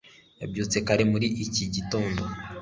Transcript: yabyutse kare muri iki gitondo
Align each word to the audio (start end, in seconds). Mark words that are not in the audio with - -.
yabyutse 0.41 0.77
kare 0.87 1.03
muri 1.11 1.27
iki 1.43 1.65
gitondo 1.75 2.21